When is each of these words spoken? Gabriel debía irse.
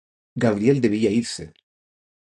Gabriel 0.43 0.77
debía 0.81 1.11
irse. 1.23 1.45